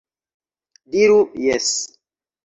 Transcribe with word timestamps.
Diru 0.95 1.19
"jes!" 1.43 1.69